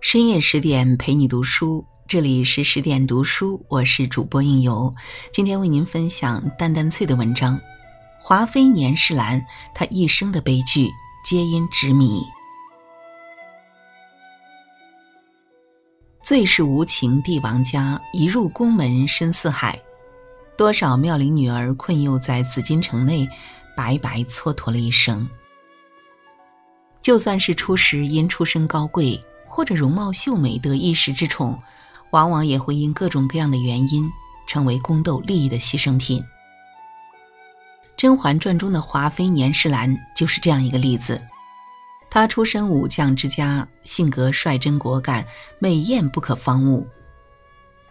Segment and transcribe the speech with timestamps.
[0.00, 4.94] 深夜十点陪你读书，这里是十点读书，我是主播应由。
[5.32, 7.56] 今天为您分享淡淡翠的文章
[8.20, 9.40] 《华妃年世兰》，
[9.74, 10.88] 她一生的悲剧
[11.24, 12.22] 皆因执迷。
[16.22, 19.76] 最是无情帝王家，一入宫门深似海。
[20.56, 23.28] 多少妙龄女儿困囿在紫禁城内，
[23.76, 25.28] 白白蹉跎了一生。
[27.02, 29.20] 就算是初时因出身高贵。
[29.58, 31.60] 或者容貌秀美得一时之宠，
[32.10, 34.08] 往往也会因各种各样的原因
[34.46, 36.22] 成为宫斗利益的牺牲品。
[37.96, 41.20] 《甄嬛传》中的华妃年世兰就是这样一个例子。
[42.08, 45.26] 她出身武将之家，性格率真果敢，
[45.58, 46.86] 美艳不可方物。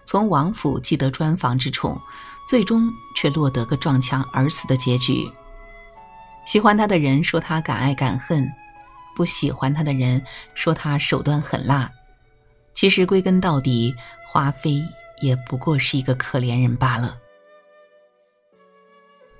[0.05, 1.99] 从王府既得专房之宠，
[2.47, 5.29] 最终却落得个撞墙而死的结局。
[6.45, 8.49] 喜欢她的人说她敢爱敢恨。
[9.17, 11.91] 不喜欢他的人说他手段狠辣，
[12.75, 13.95] 其实归根到底，
[14.29, 14.79] 华妃
[15.23, 17.17] 也不过是一个可怜人罢了。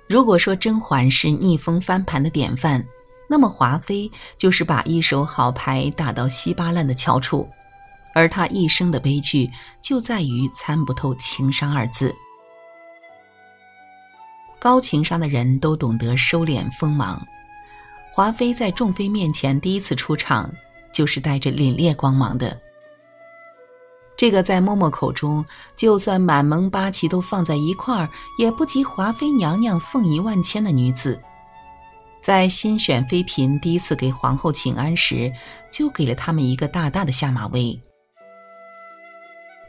[0.08, 2.84] 如果说甄嬛是逆风翻盘的典范，
[3.28, 7.48] 那么华妃就是把一手好牌打到稀巴烂的翘楚，
[8.16, 9.48] 而她一生的悲剧
[9.80, 12.12] 就在于参不透情商二字。
[14.58, 17.24] 高情商的人都懂得收敛锋芒。
[18.18, 20.52] 华妃在众妃面前第一次出场，
[20.92, 22.60] 就是带着凛冽光芒的。
[24.16, 31.22] 这个在嬷嬷口中，就算满蒙八旗都放在一块儿，也不及华妃娘娘凤仪万千的女子，
[32.20, 35.32] 在新选妃嫔第一次给皇后请安时，
[35.70, 37.80] 就给了他们一个大大的下马威。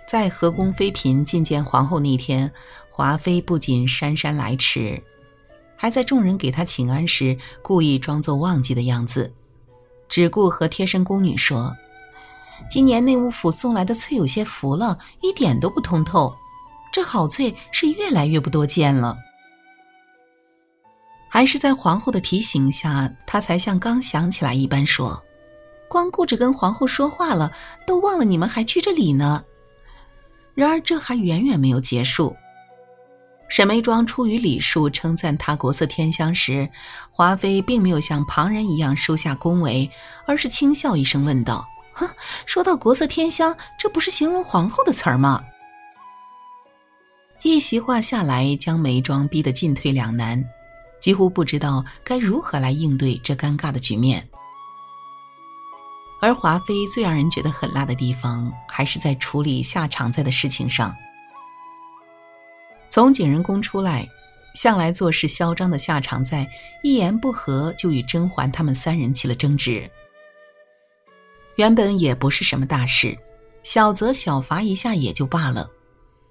[0.07, 2.51] 在和宫妃嫔觐见皇后那天，
[2.89, 4.99] 华妃不仅姗姗来迟。
[5.81, 9.33] 还在众人给他请安时，故意装作忘记的样子，
[10.09, 11.73] 只顾和贴身宫女说
[12.69, 16.35] ：“今年内务府送来的翠有些浮了，一点都不通透。
[16.91, 19.17] 这好翠是越来越不多见了。”
[21.31, 25.23] 还是在皇后的提醒下，他才像刚想起来一般说
[25.87, 27.53] ：“光顾着跟皇后说话了，
[27.87, 29.45] 都忘了你们还鞠着礼呢。”
[30.53, 32.35] 然而这还远远没有结束。
[33.49, 36.69] 沈眉庄出于礼数称赞他国色天香时，
[37.11, 39.89] 华妃并没有像旁人一样收下恭维，
[40.27, 42.07] 而是轻笑一声问道：“哼，
[42.45, 45.43] 说到国色天香，这不是形容皇后的词儿吗？”
[47.41, 50.43] 一席话下来，将眉庄逼得进退两难，
[51.01, 54.29] 几乎不知道该如何来应对这尴尬的局面。
[56.21, 60.93] 而华妃最让人觉得狠辣的地方，还是在处理夏常在的事情上。
[62.99, 64.05] 从景仁宫出来，
[64.55, 66.45] 向来做事嚣张的夏常在
[66.83, 69.89] 一言不合就与甄嬛他们三人起了争执。
[71.55, 73.17] 原本也不是什么大事，
[73.63, 75.71] 小则小罚一下也就罢了，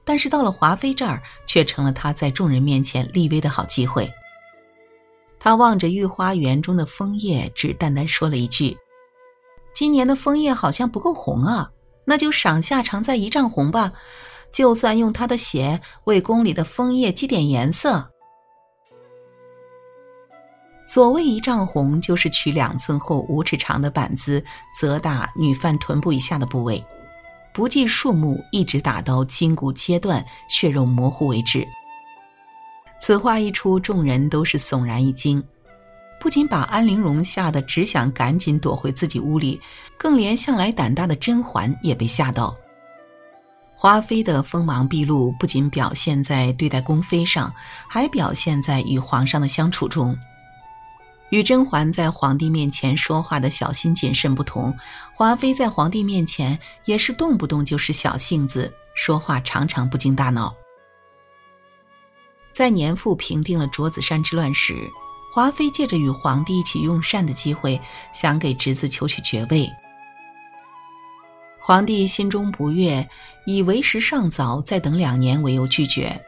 [0.04, 4.06] 但是到了华妃这儿，却成了他在众人面前立威的好机会。
[5.40, 8.76] 他望着御花园中的枫叶，只淡淡说了一句
[9.72, 11.70] ：“今年的枫叶好像不够红啊，
[12.04, 13.90] 那就赏夏常在一丈红吧。”
[14.52, 18.10] 就算用他的血为宫里的枫叶积点颜色。
[20.84, 24.42] 所谓一丈红，就是取两寸厚、五尺长的板子，
[24.80, 26.82] 责打女犯臀部以下的部位，
[27.52, 31.66] 不计数目，一直打到筋骨切断、血肉模糊为止。
[33.00, 35.44] 此话一出，众人都是悚然一惊，
[36.18, 39.60] 不仅把安陵容吓得只想赶紧躲回自己屋里，
[39.98, 42.56] 更连向来胆大的甄嬛也被吓到。
[43.80, 47.54] 华妃的锋芒毕露，不仅表现在对待宫妃上，
[47.86, 50.18] 还表现在与皇上的相处中。
[51.30, 54.76] 与甄嬛在皇帝面前说话的小心谨慎不同，
[55.14, 60.52] 华妃在皇帝面前也是动不动就是小性子，说话常常不经大脑。
[62.52, 64.74] 在年父平定了卓子山之乱时，
[65.32, 67.80] 华妃借着与皇帝一起用膳的机会，
[68.12, 69.70] 想给侄子求取爵位。
[71.68, 73.06] 皇帝心中不悦，
[73.44, 76.18] 以为时尚早，再等两年为由拒绝。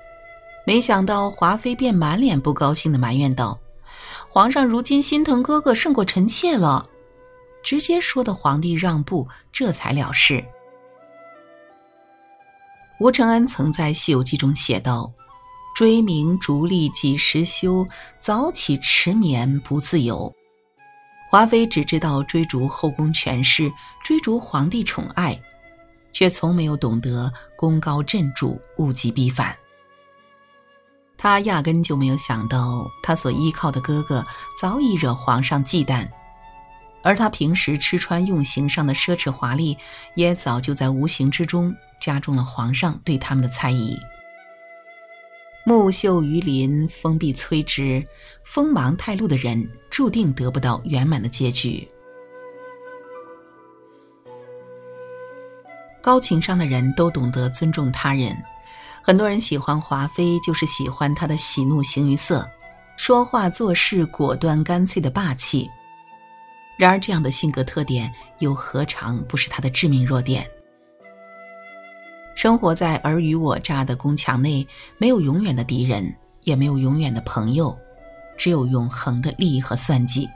[0.66, 3.58] 没想到华妃便满脸不高兴的埋怨道
[4.28, 6.86] ：“皇上如今心疼哥哥胜过臣妾了。”
[7.64, 10.44] 直接说的皇帝让步，这才了事。
[13.00, 15.10] 吴承恩曾在《西游记》中写道
[15.74, 17.86] ：“追名逐利几时休？
[18.20, 20.30] 早起迟眠不自由。”
[21.30, 23.72] 华妃只知道追逐后宫权势，
[24.02, 25.40] 追逐皇帝宠爱，
[26.10, 29.56] 却从没有懂得功高震主，物极必反。
[31.16, 34.26] 她压根就没有想到，她所依靠的哥哥
[34.60, 36.08] 早已惹皇上忌惮。
[37.04, 39.78] 而她平时吃穿用行上的奢侈华丽，
[40.16, 43.96] 也早就在无形之中加重了皇上对他们的猜疑。
[45.64, 48.04] 木秀于林，风必摧之。
[48.42, 51.86] 锋芒太露的人，注定得不到圆满的结局。
[56.00, 58.34] 高情商的人都懂得尊重他人。
[59.02, 62.48] 很多人喜欢华妃，就是喜欢她的喜怒形于色，
[62.96, 65.68] 说话做事果断干脆的霸气。
[66.76, 70.48] 然而，这样的性格特点又何尝不是她的致命弱点？
[72.36, 74.66] 生活在尔虞我诈的宫墙内，
[74.96, 76.14] 没有永远的敌人，
[76.44, 77.76] 也没有永远的朋友，
[78.40, 80.26] 只有永恒的利益和算计。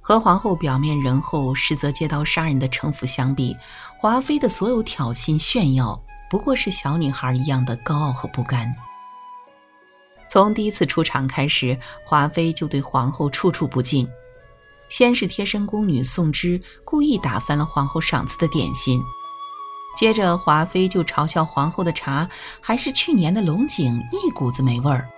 [0.00, 3.54] 和皇后表面仁厚，实则借刀杀人的城府相比，
[4.00, 8.74] 华妃的所有挑衅炫耀，不过是小女孩一样的高傲和不甘。
[10.26, 14.08] 从第一次出场开始，华妃就对皇后处处不敬。
[14.88, 19.02] 先是贴身宫女宋芝故意打翻了皇后赏赐的点心，
[19.98, 22.26] 接着华妃就嘲笑皇后的茶
[22.60, 25.10] 还是去年的龙井，一股子霉味儿。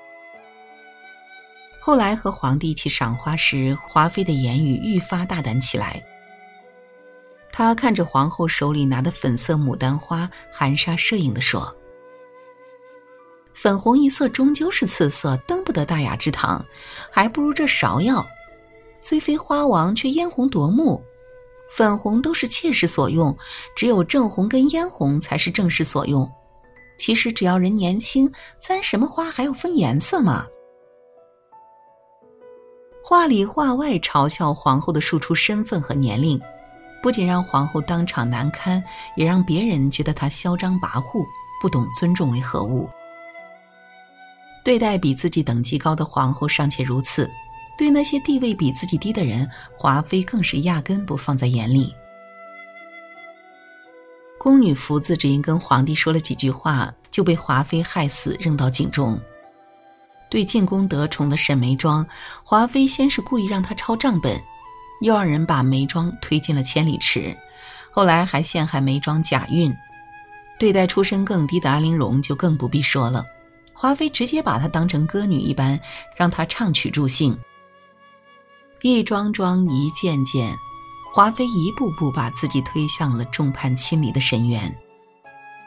[1.86, 6.02] 后来和皇帝一起赏花时，华妃的言语愈发大胆起来。
[7.52, 11.72] 她看着皇后手里拿的粉色牡丹花，含沙射影地说
[13.54, 16.66] ：“粉红一色终究是次色，登不得大雅之堂，
[17.08, 18.26] 还不如这芍药。
[19.00, 21.00] 虽非花王，却嫣红夺目。
[21.70, 23.38] 粉红都是妾室所用，
[23.76, 26.28] 只有正红跟嫣红才是正室所用。
[26.98, 28.28] 其实只要人年轻，
[28.58, 30.44] 簪什么花还要分颜色吗？”
[33.08, 36.40] 话里话外嘲笑皇后的庶出身份和年龄，
[37.00, 38.82] 不仅让皇后当场难堪，
[39.14, 41.24] 也让别人觉得她嚣张跋扈，
[41.62, 42.90] 不懂尊重为何物。
[44.64, 47.30] 对待比自己等级高的皇后尚且如此，
[47.78, 49.48] 对那些地位比自己低的人，
[49.78, 51.94] 华妃更是压根不放在眼里。
[54.36, 59.16] 宫女福子只因跟皇帝说了几句话，就被华妃害死，扔到井中。
[60.36, 62.06] 对进宫得宠的沈眉庄，
[62.44, 64.38] 华妃先是故意让她抄账本，
[65.00, 67.34] 又让人把眉庄推进了千里池，
[67.90, 69.74] 后来还陷害眉庄假孕。
[70.58, 73.24] 对待出身更低的安陵容就更不必说了，
[73.72, 75.80] 华妃直接把她当成歌女一般，
[76.14, 77.34] 让她唱曲助兴。
[78.82, 80.54] 一桩桩，一件件，
[81.14, 84.76] 华妃一步步把自己推向了众叛亲离的深渊。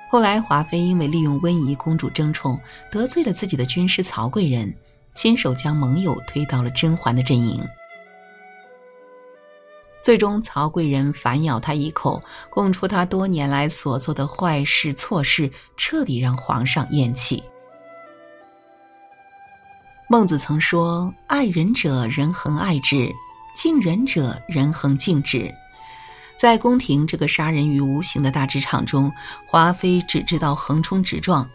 [0.09, 2.59] 后来，华妃因为利用温宜公主争宠，
[2.91, 4.75] 得罪了自己的军师曹贵人，
[5.13, 7.63] 亲手将盟友推到了甄嬛的阵营。
[10.03, 12.19] 最终，曹贵人反咬他一口，
[12.49, 17.43] 供出他多年来所做的坏事错事，彻底让皇上厌弃。
[20.09, 23.11] 孟子曾说：“爱人者，人恒爱之；
[23.55, 25.53] 敬人者，人恒敬之。”
[26.39, 29.11] 在宫廷这个杀人于无形的大职场中，
[29.45, 31.45] 华妃只知道横冲直撞，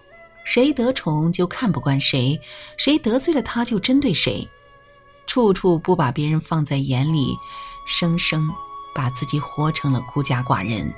[0.45, 2.39] 谁得宠就看不惯谁，
[2.77, 4.47] 谁得罪了她就针对谁，
[5.27, 7.35] 处处不把别人放在眼里，
[7.89, 8.47] 生生
[8.95, 10.93] 把自己活成了孤家寡人。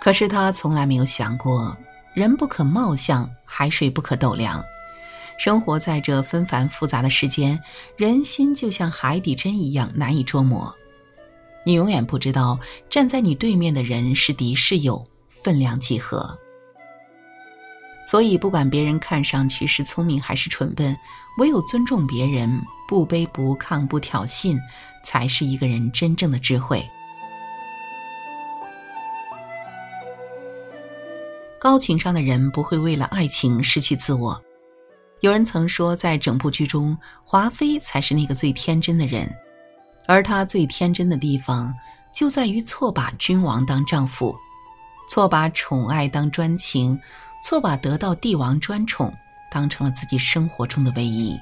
[0.00, 1.76] 可是她从来没有想过，
[2.14, 4.62] 人不可貌相，海水不可斗量。
[5.38, 7.58] 生活在这纷繁复杂的世间，
[7.96, 10.74] 人心就像海底针一样难以捉摸。
[11.64, 12.58] 你永远不知道
[12.90, 15.06] 站在你对面的人是敌是友，
[15.42, 16.36] 分量几何。
[18.06, 20.96] 所以，不管别人看上去是聪明还是蠢笨，
[21.38, 24.58] 唯有尊重别人，不卑不亢，不挑衅，
[25.04, 26.82] 才是一个人真正的智慧。
[31.60, 34.42] 高情商的人不会为了爱情失去自我。
[35.20, 39.28] 有人曾说，在整部剧中，华妃才是那个最天真的人，
[40.06, 41.74] 而她最天真的地方，
[42.14, 44.36] 就在于错把君王当丈夫，
[45.10, 46.96] 错把宠爱当专情，
[47.44, 49.12] 错把得到帝王专宠
[49.50, 51.36] 当成了自己生活中的唯一。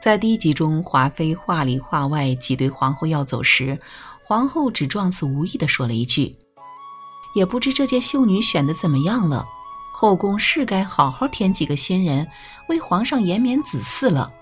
[0.00, 3.76] 在第一集中，华妃话里话外挤兑皇后要走时，
[4.22, 6.36] 皇后只状似无意的说了一句
[7.34, 9.44] ：“也不知这届秀女选的怎么样了。”
[9.96, 12.28] 后宫是该好好添几个新人，
[12.68, 14.34] 为皇上延绵子嗣了。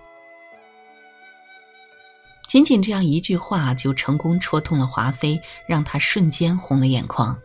[2.49, 7.39] 仅仅这样一句话，就成功戳痛了华妃，让她瞬间红了眼眶。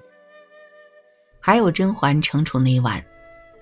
[1.37, 3.05] 还有甄嬛惩处那晚，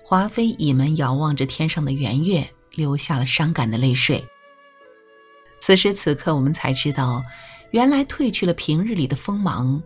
[0.00, 4.24] 华妃倚门遥望着天上的圆月，流下了伤感的泪水。
[5.60, 7.20] 此时此刻，我们才知道，
[7.72, 9.82] 原来褪去了平日里的锋芒，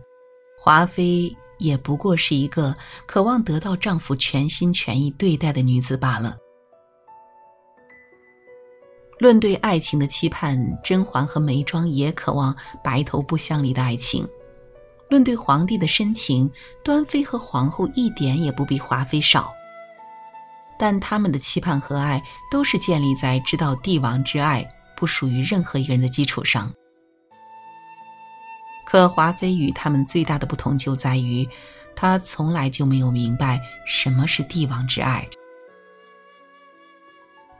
[0.55, 1.35] 华妃。
[1.61, 2.75] 也不过是一个
[3.05, 6.35] 渴望得到丈夫全心全意对待的女子罢了。
[9.19, 14.25] 论对爱情的期盼，甄嬛和眉庄也渴望白头不相离的爱情；
[15.09, 16.51] 论对皇帝的深情，
[16.83, 19.53] 端妃和皇后一点也不比华妃少。
[20.79, 26.73] 但他们的期盼和爱，都是建立在知道帝王之爱不属于任何一个人的基础上。
[28.91, 31.47] 可华妃与他们最大的不同就在于，
[31.95, 35.25] 她从来就没有明白什么是帝王之爱。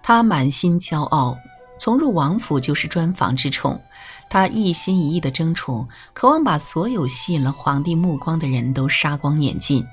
[0.04, 1.38] 她满心骄傲。
[1.80, 3.82] 从入王府就是专房之宠，
[4.30, 9.88] 她一心一意的争宠，渴望把所有吸引了皇帝目光的人都杀光撵尽。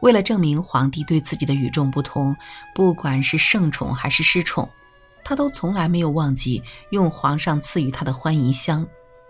[0.00, 2.36] 为了证明皇帝对自己的与众不同，
[2.74, 4.68] 不管是圣宠还是失宠，
[5.22, 8.84] 她都从来没有忘记用皇上赐予她的欢宜香，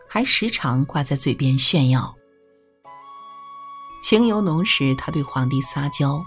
[0.09, 2.15] 还时常挂在嘴边炫耀。
[4.03, 6.25] 情由浓时，他对皇帝撒娇，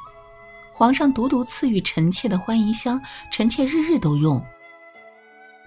[0.74, 3.00] 皇上独独赐予臣妾的欢宜香，
[3.32, 4.44] 臣妾日日都用。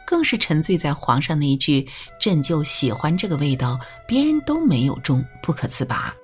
[0.04, 1.88] 更是沉醉在皇上那一句
[2.20, 6.14] “朕就喜欢这个味道，别人都没有中”，不可自拔。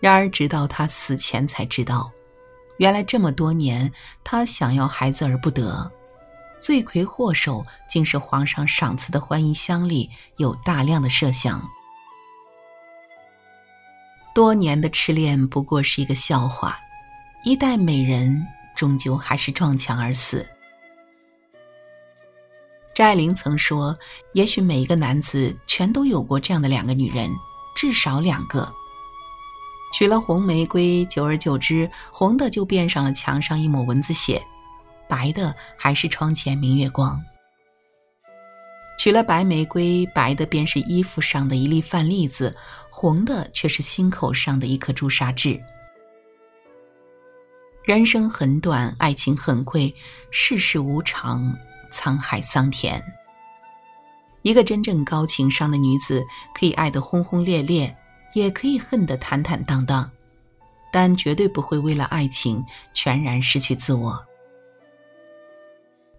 [0.00, 2.10] 然而，直到他死前才知道，
[2.78, 3.92] 原来这么多年
[4.24, 5.90] 他想要孩子而不得，
[6.60, 11.62] 罪魁祸首竟是皇上赏赐的欢宜香里有大量的麝香。
[14.34, 16.78] 多年的痴恋不过是一个笑话，
[17.44, 18.46] 一代美人
[18.76, 20.46] 终究还是撞墙而死。
[22.94, 23.96] 张爱玲曾说
[24.34, 27.30] ：“也许每一个男子全都有过这样的两个女人，
[27.76, 28.72] 至少两个。
[29.94, 34.42] 娶了红玫瑰，久而久之，红的就变上了墙上一抹蚊子血，
[35.08, 37.22] 白的还是窗前明月光。
[38.98, 42.56] 娶了白玫瑰，白的便是衣服上的一粒饭粒子，
[42.90, 45.60] 红的却是心口上的一颗朱砂痣。
[47.84, 49.94] 人生很短，爱情很贵，
[50.30, 51.56] 世事无常。”
[51.90, 53.02] 沧海桑田。
[54.42, 56.22] 一个真正高情商的女子，
[56.54, 57.96] 可以爱得轰轰烈烈，
[58.34, 60.10] 也可以恨得坦坦荡荡，
[60.92, 62.62] 但绝对不会为了爱情
[62.92, 64.22] 全然失去自我。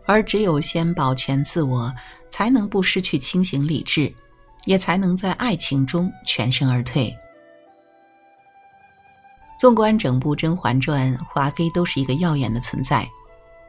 [0.10, 1.94] 而只有先保全自我，
[2.32, 4.12] 才能不失去清醒理智，
[4.66, 7.16] 也才能在爱情中全身而退。
[9.60, 13.08] 纵观整部《甄嬛传》，华妃都是一个耀眼的存在。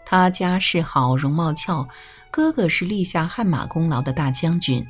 [0.07, 1.87] 她家世好，容貌俏，
[2.31, 4.83] 哥哥是立下汗马功劳的大将军。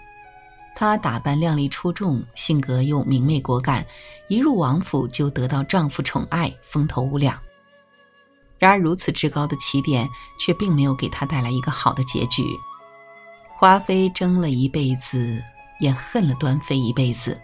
[0.77, 3.85] 她打扮靓丽出众，性格又明媚果敢，
[4.29, 7.37] 一入王府就得到丈夫宠爱，风头无两。
[8.61, 10.07] 然而如此至高的起点，
[10.39, 12.45] 却并没有给他带来一个好的结局。
[13.49, 15.43] 华妃争了一辈子，
[15.81, 17.41] 也恨了端妃一辈子，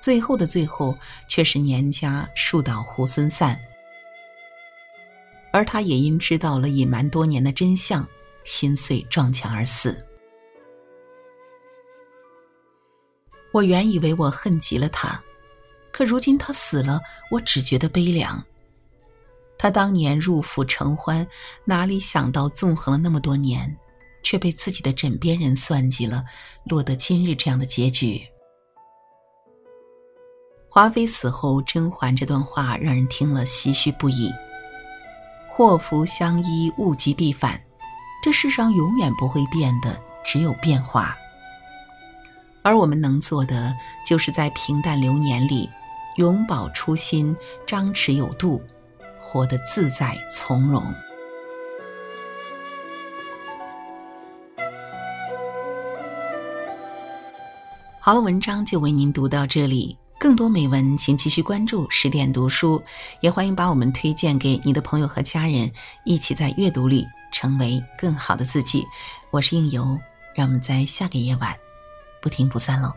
[0.00, 0.96] 最后的最后，
[1.28, 3.58] 却是年家树倒猢狲散。
[5.52, 8.06] 而他也因知道了隐瞒多年的真相，
[8.44, 9.98] 心碎撞墙而死。
[13.52, 15.20] 我原以为我恨极了他，
[15.90, 17.00] 可如今他死了，
[17.32, 18.40] 我只觉得悲凉。
[19.62, 21.26] 他当年入府承欢，
[21.66, 23.76] 哪里想到纵横了那么多年，
[24.22, 26.24] 却被自己的枕边人算计了，
[26.64, 28.22] 落得今日这样的结局。
[30.66, 34.32] 华妃死后，甄嬛这段话让人听了唏嘘不已。
[35.46, 37.62] 祸福相依，物极必反，
[38.22, 41.14] 这世上永远不会变的，只有变化。
[42.62, 43.74] 而我们能做的，
[44.06, 45.68] 就是在平淡流年里，
[46.16, 47.36] 永葆初心，
[47.66, 48.62] 张弛有度，
[49.20, 50.82] 活得自在从容。
[58.00, 59.96] 好了，文章就为您读到这里。
[60.18, 62.82] 更多美文，请继续关注十点读书，
[63.20, 65.70] 也欢迎把我们推荐给你的朋友和家人，
[66.04, 68.84] 一起在阅读里成为更好的自己。
[69.30, 69.98] 我是应由，
[70.34, 71.56] 让我们在下个夜晚
[72.20, 72.92] 不听不散喽。